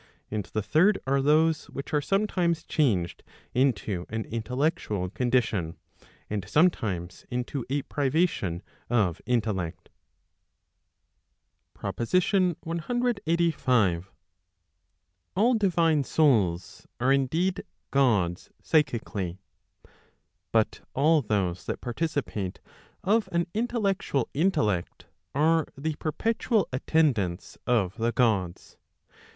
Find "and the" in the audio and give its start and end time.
0.31-0.63